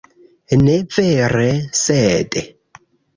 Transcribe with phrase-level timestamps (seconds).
[0.61, 1.45] Ne vere,
[1.81, 2.39] sed...